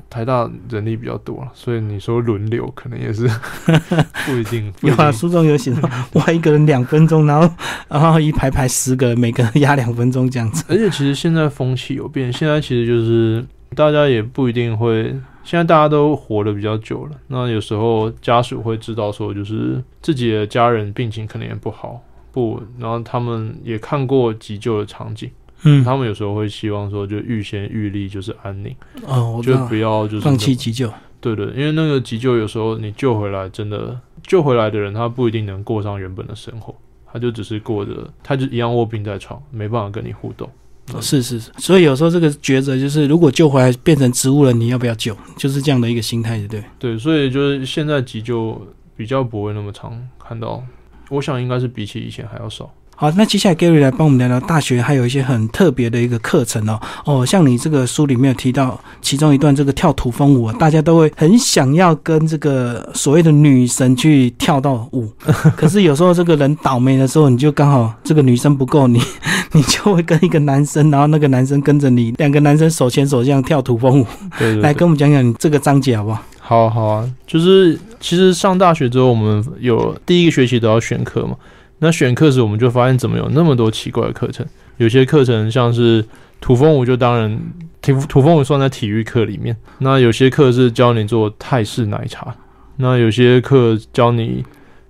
[0.10, 3.28] 台大人力比较多了，所以你说轮流可能也是
[4.26, 4.74] 不一定。
[4.82, 7.54] 有啊，书中有写说， 哇，一个人两分钟，然后
[7.90, 10.64] 然后一排排十个人，每个人压两分钟这样子。
[10.70, 15.04] 而且其实现在风气有变，现在其实就是大家也不一定会，
[15.44, 25.30] 现在大家都活得比较久了，那有时候家属会知道说，就是自己的家人病情可能也不好，不稳，然后他们也看过急救的场景，
[25.64, 30.92] 嗯，他们有时候会希望说，就预先预立就是安宁，哦，就不，要就是放弃急救。
[31.20, 36.76] 对对，因为那个急救有时候你救回来，真的救回来的人他不一定能过上原本的生活，
[37.12, 40.48] 他就只是过着，他就一样卧病在床，没办法跟你互动。
[40.94, 45.14] 哦是是是，所以有时候这个抉择就是，如果救回来变成植物人，你要不要救？
[45.36, 46.64] 就是这样的一个心态，对对？
[46.80, 48.62] 对，所以就是现在急救
[48.96, 50.64] 比较不会那么常看到，
[51.10, 52.72] 我想应该是比起以前还要少。
[53.00, 56.82] 好，那接下来 Gary 来帮我们聊聊大学还有一些很特别的一个课程哦。
[57.06, 65.08] 哦，像你这个书里面有提到其中一段这个跳土风舞啊，大家都会很想要跟这个所谓的女神去跳到舞，
[65.56, 69.00] 可是有时候这个人倒霉的时候，你就刚好这个女生不够你，
[69.54, 74.08] 你就会跟一个男生，然后那个男生跟着你，两个男生手牵手这样跳土风舞。
[74.40, 76.24] 对对对，来跟我们讲讲你这个章节好不好？
[76.40, 81.36] 好啊好啊，就是其实上大学之后，我们有第一个学期都要选课嘛。
[81.80, 84.46] 那选课时，我们就发现怎么有那么多奇怪的课程。
[84.78, 86.04] 有些课程像是
[86.40, 87.40] 土风舞，就当然
[87.82, 89.56] 土土风舞算在体育课里面。
[89.80, 92.36] 那有些课是教你做泰式奶茶，
[92.78, 94.44] 那有些课教你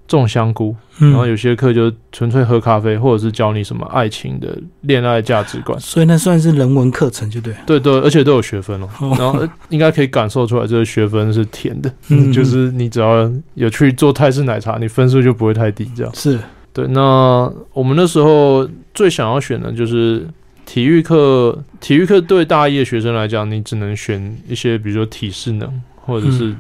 [0.08, 5.78] 种香菇，然后嗯，有些课就纯粹喝咖啡，或者是教你什么爱情的恋爱价值观。
[5.80, 7.54] 所以那算是人文课程，就对。
[7.66, 8.90] 对对，而且都有学分哦。
[9.00, 11.94] 哦然后呃 应该可以感受出来，这个学分是甜的。
[12.10, 15.90] 嗯 就是你只要有去做泰式奶茶，你分数就不会太低。
[15.96, 16.40] 这样是，
[16.78, 16.88] 对。
[16.90, 20.28] 那我们那时候最想要选的就是
[20.66, 21.58] 体育课。
[21.80, 26.54] 体育课对大一的学生来讲，你只能选一些，比如说体适能，或者是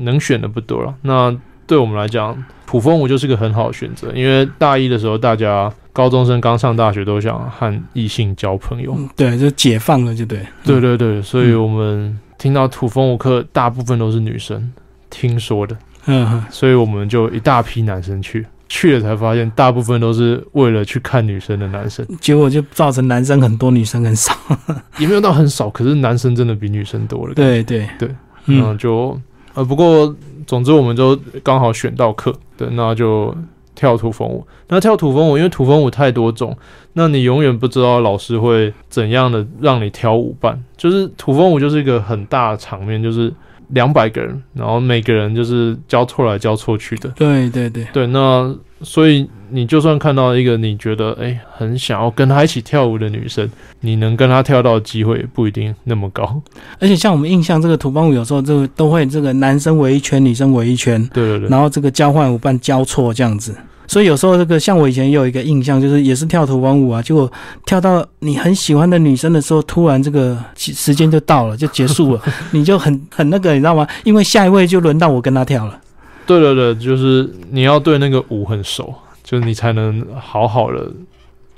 [0.00, 0.94] 能选的不多了。
[1.02, 1.34] 那
[1.66, 8.94] 对我们来讲，普风舞就是个很好的选择，因为大一的时候，大家高中生刚上大学都想和异性交朋友。
[8.96, 10.46] 嗯对，就解放了，就对。
[10.64, 14.70] 对对对，所以我们听到土风舞课大部分都是女生，
[15.08, 15.76] 听说的。
[16.04, 24.32] 嗯哼，所以我们就一大批男生去，去了才发现大部分都是为了去看女生的男生，结果就造成男生很多，女生很少。
[24.98, 28.08] 也没有到很少，可是男生真的比女生多了。，对对对，
[28.46, 29.18] 嗯嗯，就
[29.54, 30.14] 呃，不过
[30.46, 33.34] 总之我们就刚好选到课，对，那就
[33.74, 34.46] 跳土风舞。
[34.68, 36.56] 那跳土风舞，因为土风舞太多种，
[36.94, 40.60] 那你永远不知道老师会怎样的让你挑舞伴。
[40.76, 43.32] 就是土风舞就是一个很大的场面，就是
[43.68, 47.08] 两百个人，然后每个人就是交错来交错去的。
[47.10, 53.48] 对对对，对，那所以你就算看到一个你觉得哎、很想要跟她一起跳舞的女生，
[53.80, 56.40] 你能跟她跳到的机会也不一定那么高。
[56.78, 63.54] 而且像我们印象，这个土邦舞有时候这个都会这个男生围一圈，女生围一圈，对对对，然后这个交换舞伴交错这样子。
[63.86, 67.30] 所以有时候这个像我以前也有一个印象，就是也是跳土邦舞啊，结果
[67.64, 72.20] 跳到你很喜欢的女生的时候，突然这个时时间就到了，就结束了，
[72.52, 73.86] 你就很很那个，你知道吗？
[74.04, 75.80] 因为下一位就轮到我跟她跳了。
[76.26, 80.90] 对对对，就是你要对那个舞很熟，就是你才能好好的。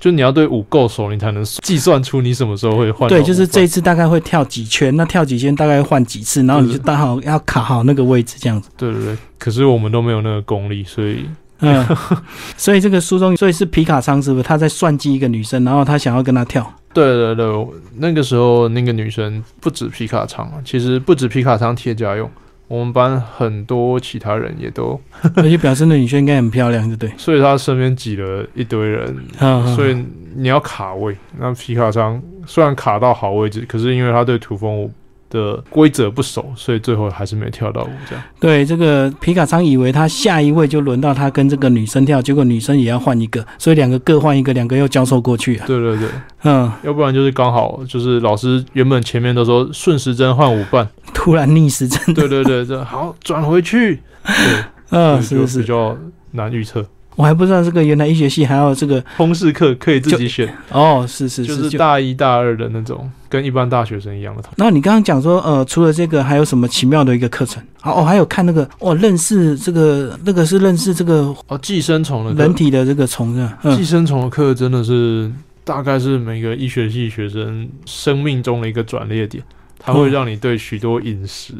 [0.00, 8.70] 就你要对舞够熟，你才能计算出你什么时候会换对，就是这一次大概会跳几圈，那跳几圈大概换几次，然后你就刚好要卡好那个位置这样子。
[8.76, 11.24] 对对对，可是我们都没有那个功力，所以
[11.60, 11.84] 嗯，
[12.56, 14.42] 所以这个书中，所以是皮卡仓是不是？
[14.42, 16.72] 他在算计一个女生，然后他想要跟她跳。
[16.94, 17.66] 对对对，
[17.96, 22.28] 那个时候那个女生不止皮卡仓啊，其实不止皮卡仓贴家用，
[22.66, 25.00] 我们班很多其他人也都，
[25.36, 27.12] 而且表示那女生应该很漂亮，对不对？
[27.18, 29.96] 所以她身边挤了一堆人，嗯，所以
[30.34, 31.16] 你要卡位。
[31.38, 34.90] 那皮卡仓虽然卡到好位置，可是因为他对土风舞
[35.30, 37.90] 的规则不熟，所以最后还是没跳到舞。
[38.08, 45.66] 这样对这个皮卡仓以为他下一位就轮到他跟这个女生跳，结果女生也要换一个，所以两个各换一个，两个又交错过去啊。
[45.66, 46.08] 对对对，
[46.44, 52.14] 嗯，要不然就是刚好就是老师原本前面都说顺时针换舞伴，突然逆时针。
[52.14, 55.66] 对对对，这好转回去， 对，嗯，就是比。
[55.66, 55.96] 较
[56.32, 56.84] 难预测。
[57.18, 64.44] 我还不知道这个原来医学系还有这个通识课可以自己选，哦，是是，就是大一大二的那种，跟一般大学生一样的。
[64.54, 67.60] 那你刚刚讲说，呃，除了这个，还有什么奇妙的一个课程？
[67.82, 73.50] 哦，还有看那个，哦，认识这个，那个是认识这个哦，寄生虫的人体的这个虫子。
[73.76, 75.28] 寄生虫的课真的是
[75.64, 79.42] 大概是每个医学系学生生命中的一个转捩点，
[79.76, 81.52] 它会让你对许多饮食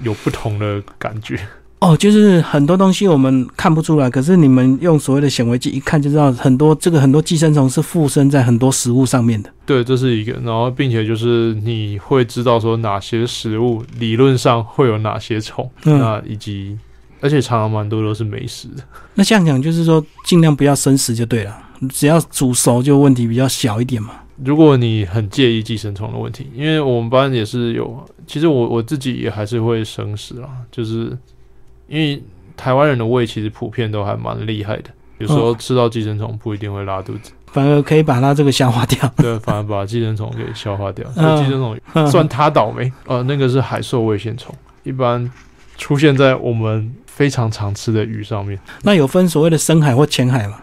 [0.00, 1.36] 有不同的感觉。
[1.82, 9.50] 哦，就是很多东西我们看不出来，可是你们用所谓的显微镜一看就知道，很多这个很多寄生虫是附身在很多食物上面的。
[9.66, 16.78] 对，这是一个，然后并且就是你会知道说哪些食物理论上会有哪些虫，那以及
[17.20, 18.84] 而且常常蛮多都是没食的。
[19.14, 24.10] 那这样讲就是说，尽量不要生食就对了，只要煮熟就问题比较小一点嘛。
[24.44, 31.18] 如果你很介意寄生虫的问题，因为我们班也是有，其实我我自己也还是会生食啊，就是。
[31.92, 32.22] 因为
[32.56, 34.84] 台湾人的胃其实普遍都还蛮厉害的，
[35.18, 39.06] 有时候吃到寄生虫不一定会拉肚子，反而可以把它这个消化掉。
[39.18, 41.06] 对，反而把寄生虫给消化掉。
[41.10, 41.78] 寄生虫
[42.10, 42.90] 算它倒霉。
[43.06, 45.30] 呃，那个是海兽胃线虫，一般
[45.76, 48.58] 出现在我们非常常吃的鱼上面。
[48.82, 50.58] 那有分所谓的深海或浅海吗？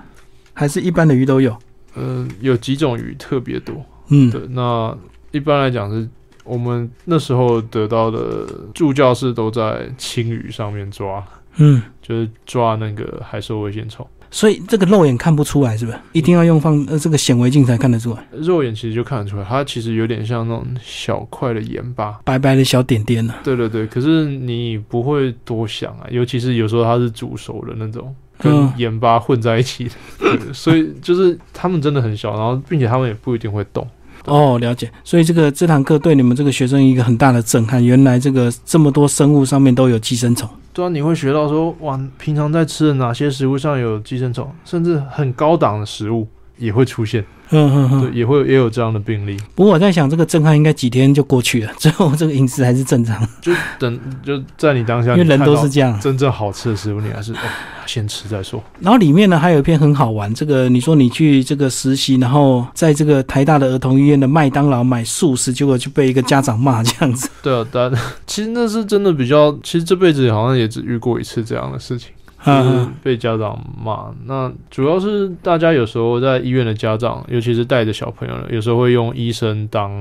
[0.53, 1.55] 还是一般的鱼都有？
[1.93, 3.75] 呃，有几种鱼特别多。
[4.07, 4.41] 嗯，对。
[4.49, 4.97] 那
[5.29, 6.09] 一般来讲是。
[6.49, 11.23] 我们那时候得到的助教是都在青鱼上面抓，
[11.57, 15.99] 嗯，就是抓那个海兽微线虫，所以这个肉眼看不出来，是不是？
[16.11, 18.27] 一定要用放呃这个显微镜才看得出来。
[18.31, 23.35] 肉眼其实就看得出来，它其实有点像那种小块的盐巴，白白的小点点呢。
[23.43, 33.87] 对对对，可是你不会多想啊，尤其是有时候它是煮熟的那种，跟盐巴混在一起的，所以就是它们真的很小，然后并且它们也不一定会动。
[34.29, 34.91] 哦，了解。
[35.03, 37.83] 所以这个这堂课对你们这个学生一个很大的震撼。
[37.83, 40.47] 原来这个这么多生物上面都有寄生虫。
[40.71, 46.27] 对啊，你会学到说，哇，平常在吃的哪些食物上有寄生虫，甚至很高档的食物
[46.59, 47.25] 也会出现。
[47.51, 49.35] 嗯嗯嗯，对，也会也有这样的病例。
[49.55, 53.27] 不过我在想，这个震撼应该几天就过去了， 最后这个饮食还是正常。
[53.41, 55.99] 就等就在你当下，因为人都是这样。
[55.99, 57.37] 真正好吃的食物，你还是哦，
[57.87, 58.63] 先吃再说。
[58.79, 60.31] 然后里面呢，还有一篇很好玩。
[60.35, 67.27] 这个你说你去这个实习，然后在这个台大的儿童医院的麦当劳买素食，结果就被一个家长骂这样子。
[67.41, 67.91] 对啊，但
[68.27, 72.11] 其实那是真的比较，其实这辈子好像也只遇过一次这样的事情。
[72.45, 79.91] 就是被家长骂，那主要是大家有时候在医院的家长，尤其是带着小朋友的，有时候会用医生当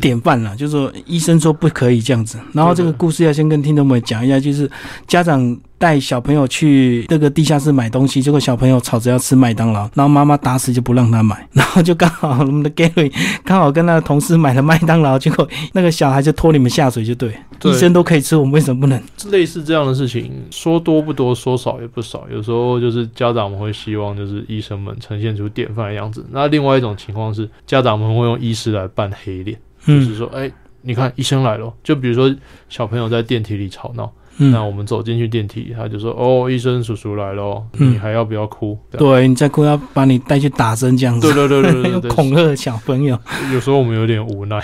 [0.00, 2.38] 典范了，就是说医生说不可以这样子。
[2.52, 4.70] 然后这个故事要先跟听众们讲一下，就是
[5.06, 5.56] 家长。
[5.84, 13.12] 带小朋友去那个地下室买东西，结果小朋友吵着要吃麦当劳，然后妈妈打死就不让他买，然后就刚好我们的 Gary
[13.44, 18.98] 刚好跟那个同事买了麦当劳，结果那个小孩就拖你们下水，就对，医生都可以吃，我们为什么不能？
[19.30, 32.34] 类似这样的事情，说多不多，说少也不少，有时候就是家长们会希望就是医生们呈现出典范的样子，那另外一种情况是家长们会用医师来扮黑脸，就是说，哎，你看医生来了，就比如说
[32.70, 34.10] 小朋友在电梯里吵闹。
[34.36, 38.76] 那我们走进去电梯，他就说：“哦，医生叔叔来了，你还要不要哭？
[38.90, 43.18] 对你再哭要把你带去打针这样子。”对对对对对， 恐吓小朋友。
[43.52, 44.60] 有时候我们有点无奈。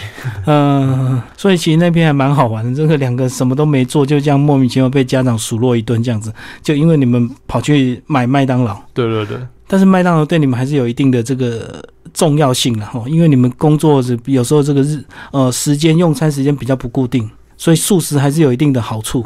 [0.46, 2.74] 嗯，所以其实那边还蛮好玩的。
[2.74, 8.76] 这个两个什么都没做，就这样莫名其妙被家长数落一顿这样子，就因为你们跑去买麦当劳。
[8.92, 9.38] 对对对。
[9.68, 11.80] 但是麦当劳对你们还是有一定的这个
[12.12, 19.24] 重要性了哈，因为你们工作是有时候这个日呃时间用餐时间比较不固定，所以素食还是有一定的好处。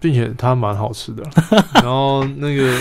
[0.00, 1.22] 并且它蛮好吃的，
[1.74, 2.74] 然后那个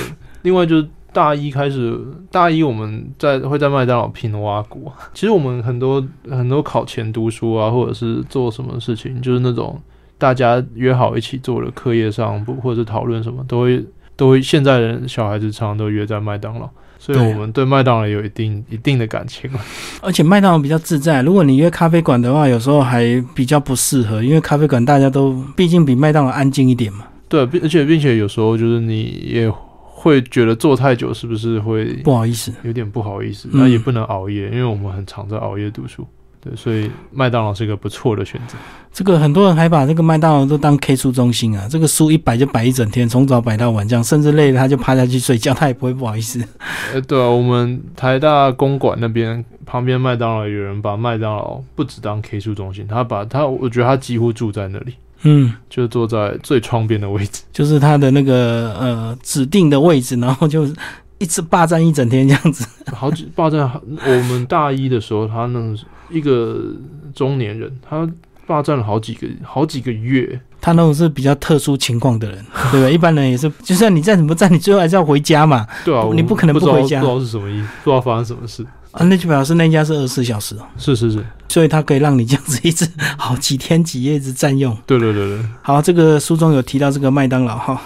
[0.44, 2.00] 另外就是大一开始，
[2.32, 4.92] 大一我们在会在麦当劳拼挖骨。
[5.14, 9.80] 其实我们很多很多考前读书啊，或者是做什么事情，就是那种
[10.18, 14.42] 大家约好一起做的课业上，不或者是讨论什么，都会都会。
[14.42, 16.70] 现在人小孩子常常都约在麦当劳。
[17.02, 19.50] 所以我们对麦当劳有一定一定的感情
[20.04, 21.22] 而且麦当劳比较自在。
[21.22, 27.06] 如果你约咖啡馆的话，有时候还比较不适合，因为咖啡馆大家都毕竟比麦当劳安静一点嘛。
[27.30, 33.48] 对，并而且并且有时候就是你也会觉得坐太久是不是会不好意思，有点不好意思。
[33.54, 36.06] 那也不能熬夜，因为我们很常在熬夜读书。
[36.42, 38.56] 对，所以麦当劳是一个不错的选择。
[38.94, 46.44] 这个很多人还把这个麦当劳都当 K 书中心啊，这个书一摆就摆一整天，从早摆到晚，这样甚至累了他就趴下去睡觉，他也不会不好意思。
[46.94, 60.66] 呃，对啊，我们台大公馆那边旁边麦当劳有人把麦当劳不只当 K 书中心，他把他，我觉得他几乎住在那里，嗯，就坐在最窗边的位置，就是他的那个呃指定的位置，然后就
[61.20, 63.70] 一直霸占一整天这样子，好几霸占。
[63.86, 65.76] 我们大一的时候，他那。
[66.12, 66.60] 一个
[67.14, 68.10] 中年人，他
[68.48, 70.42] 霸占了好几个好几个月。
[70.60, 72.90] 他那种是比较特殊情况的人，对吧？
[72.90, 75.68] 一般人也是，就算你再怎么站，你最后还是要回家嘛。
[75.86, 77.00] 对啊，你不可能不回家。
[77.00, 79.06] 不知道是什么意思，不知道发生什么事啊？
[79.06, 80.66] 那就表示那家是二十四小时哦。
[80.78, 82.90] 是是是，所以他可以让你这样子一直
[83.20, 84.76] 好几天几夜一直占用。
[84.88, 85.46] 对对对对。
[85.62, 87.80] 好，这个书中有提到这个麦当劳哈。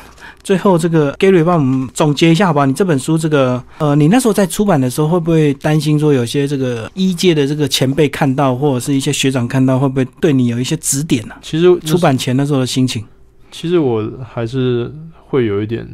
[0.43, 2.65] 最后，这个 Gary 帮我们总结一下好不好？
[2.65, 11.35] 你这本书这个，呃，你那时候在出版的时候，会不会担心说有些这个一届的这个前辈看到，或者是一些学长看到，会不会对你有一些指点呢？
[11.41, 13.05] 其实出版前那时候的心情，
[13.51, 14.93] 其实我还是
[15.27, 15.87] 会有一点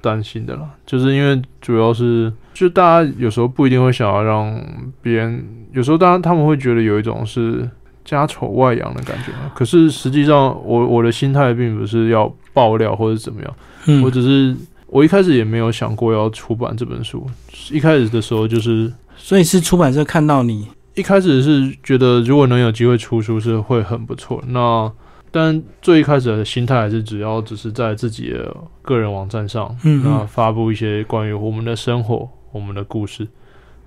[0.00, 4.58] 担心的啦，就是因为主要是，就大家有时候不一定会想要让
[5.02, 7.68] 别人，有时候当然他们会觉得有一种是。
[8.04, 14.54] 家丑外扬的感觉，可是实际上，我我的心态并不是要爆料或者怎么样，嗯，我只是
[14.86, 17.26] 我一开始也没有想过要出版这本书，
[17.70, 24.92] 一开始的时候就是，所以是出版社看到你，一开始是觉得如果能有机会出书是会很不错，那
[25.30, 33.26] 但最一开始的心态还是只要只是在自己的个人网站上，嗯，那发布一些关于我们的生活、我们的故事。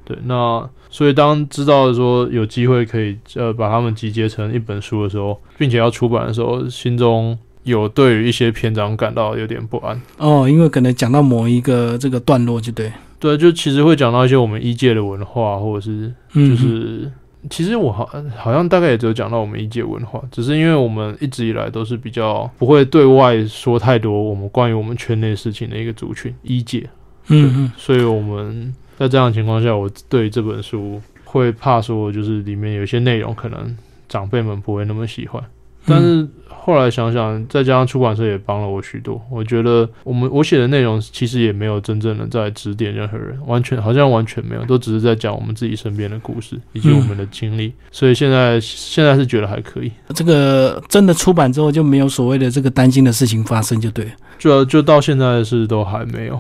[0.08, 10.02] 对，那所以当知道说有机会可以呃把他们集结成一本书的时候，并且要出版的时候，心中有对于一些篇章感到有点不安。
[10.18, 12.90] 哦，因为可能讲到某一个这个段落就对，
[13.20, 17.12] 对，就其实会讲到一些我们一届的文化，或者是就是
[17.50, 26.90] 其实我好好像大概也只有讲到我们一届文化，只是因为我们一直以来都是比较不会对外说太多我们关于我们圈内事情的一个族群一届，
[27.28, 28.74] 嗯嗯，所以我们。
[28.98, 33.76] 在这样的情况下，我对这本书会怕说，就是里面有些内容可能
[34.10, 35.44] 长辈们不会那么喜欢。
[35.90, 47.72] 但是后来想想，再加上出版社也帮了我许多，我觉得我们我写的内容其实也没有真正的在指点任何人，完全好像完全没有，都只是在讲我们自己身边的故事以及我们的经历。
[47.90, 49.90] 所以现在现在是觉得还可以。
[50.14, 54.06] 这个真的出版之后就没有所谓的这个担心的事情发生，就对。
[54.38, 56.38] 就就到现在是都还没有。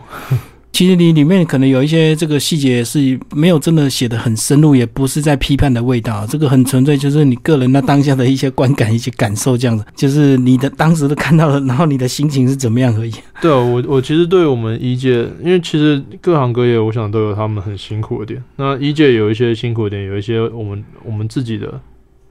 [0.71, 13.11] 其实你里面可能有一些这个细节是没有真的写的很深入，也不是在批判的味道，这个很纯粹，就是你个人那当下的一些观感、一些感受这样子，就是你的当时的看到了，然后你的心情是怎么样而已。
[13.41, 18.43] 对啊我我其实对我们一届，因为其实各行各业，我想都有他们很辛苦的点。
[18.57, 21.81] 那一届有一些辛苦点，有一些我们我们自己的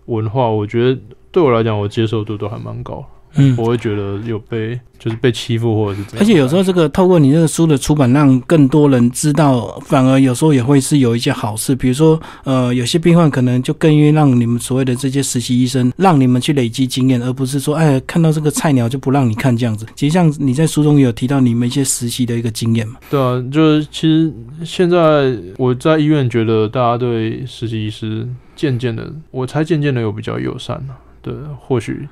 [0.04, 1.00] 文化，我觉得
[1.32, 3.04] 对我来讲，我接受度都还蛮高。
[3.36, 6.22] 嗯，我会觉得有被就是被欺负或者是怎样。
[6.22, 11.74] 而且有时候这个透过你这个书的出版，让更多人知道，反而有时候也会是有一些好事。
[11.74, 19.86] 比如说，呃，有些病患可能就更愿意让你们所谓的这些实习医生，让你们去累积经验，而不是说，哎，看到这个菜鸟就不让你看这样子。
[19.94, 22.96] 其实像你在书中有提到你们一些实习的一个经验嘛？
[23.10, 24.32] 对啊，就是其实
[24.64, 30.96] 现在我在医院觉得大家对实习医师渐渐的，我才渐渐的有比较友善了。
[31.20, 32.08] 对，或许。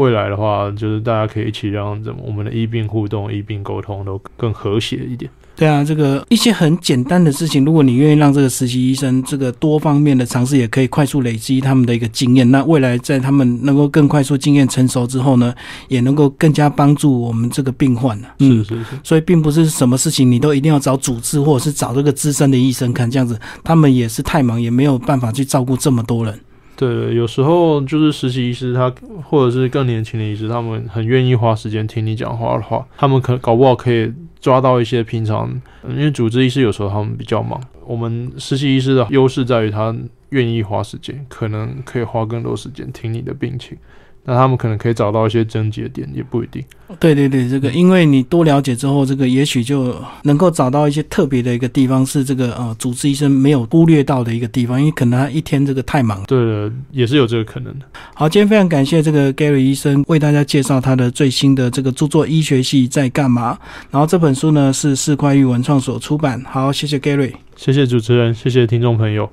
[0.00, 5.30] 未来的话，就是大家可以一起让怎么我们的医病互动、医病沟通都更和谐一点。
[5.56, 12.50] 对啊，这个一些很简单的事情，如果你愿意让这个实习医生这个多方面的尝试，也可以快速累积他们的一个经验。
[12.50, 15.54] 那未来在他们能够更快速经验成熟之后呢，
[15.88, 18.28] 也能够更加帮助我们这个病患呢。
[18.38, 18.98] 是是是。
[19.04, 26.40] 所以并不是什么事情你都一定要找主治或者是找这个资深的医生看，这样子他们也是太忙，也没有办法去照顾这么多人。
[26.80, 28.90] 对，有时候就是实习医师，他
[29.22, 34.10] 或者是更年轻的医师，他们很愿意花时间听你讲话的话，他们可搞不好可以
[34.40, 39.94] 抓到一些平常，因为主治医师有时候他们比较忙，我们实习医师的优势在于他
[40.30, 43.76] 愿意花时间，可能可以花更多时间听你的病情。
[44.24, 46.62] 那他们可能可以找到一些症结点，也不一定。
[46.98, 49.94] 对对对，这个因为你多了解之后，这个也许就
[50.24, 56.22] 能够找到一些特别的一个地方，是这个呃主治医生没有忽略到的一个地方，因为可能他一天这个太忙。
[56.24, 57.86] 对的，也是有这个可能的。
[58.14, 63.54] 好，今天非常感谢这个 Gary 医生为大家介绍他的最新的这个著作《医学系在干嘛》，
[63.90, 66.42] 然后这本书呢是四块玉文创所出版。
[66.44, 69.30] 好，谢谢 Gary，谢谢主持人，谢谢听众朋友。